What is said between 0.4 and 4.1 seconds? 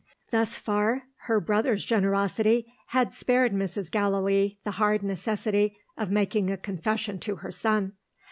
far, her brother's generosity had spared Mrs.